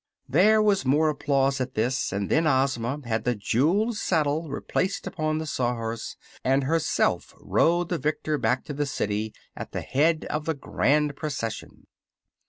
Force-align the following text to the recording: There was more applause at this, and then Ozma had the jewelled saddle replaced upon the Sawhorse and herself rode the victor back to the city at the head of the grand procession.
There 0.27 0.63
was 0.63 0.83
more 0.83 1.09
applause 1.09 1.61
at 1.61 1.75
this, 1.75 2.11
and 2.11 2.27
then 2.27 2.47
Ozma 2.47 3.01
had 3.05 3.23
the 3.23 3.35
jewelled 3.35 3.97
saddle 3.97 4.49
replaced 4.49 5.05
upon 5.05 5.37
the 5.37 5.45
Sawhorse 5.45 6.17
and 6.43 6.63
herself 6.63 7.35
rode 7.39 7.89
the 7.89 7.99
victor 7.99 8.39
back 8.39 8.65
to 8.65 8.73
the 8.73 8.87
city 8.87 9.31
at 9.55 9.73
the 9.73 9.81
head 9.81 10.25
of 10.27 10.45
the 10.45 10.55
grand 10.55 11.15
procession. 11.15 11.85